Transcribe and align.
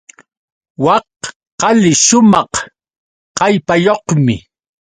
Wak 0.83 1.11
qali 1.59 1.91
shumaq 2.05 2.53
kallpayuqmi. 3.37 4.35